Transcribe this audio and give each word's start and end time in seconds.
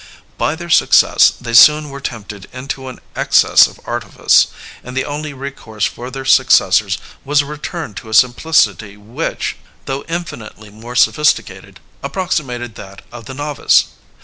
By 0.39 0.55
their 0.55 0.67
success 0.71 1.31
they 1.39 1.53
soon 1.53 1.91
were 1.91 2.01
tempted 2.01 2.47
into 2.51 2.87
an 2.87 3.01
excess 3.15 3.67
of 3.67 3.79
artifice, 3.85 4.47
and 4.83 4.97
the 4.97 5.05
only 5.05 5.31
recourse 5.31 5.85
for 5.85 6.09
their 6.09 6.25
successors 6.25 6.97
was 7.23 7.43
a 7.43 7.45
return 7.45 7.93
to 8.01 8.09
a 8.09 8.15
simplicity 8.15 8.97
which, 8.97 9.57
though 9.85 10.03
infinitely 10.09 10.71
more 10.71 10.95
sophisticated, 10.95 11.79
approximated 12.01 12.73
that 12.77 13.03
of 13.11 13.25
the 13.27 13.35
novice. 13.35 13.89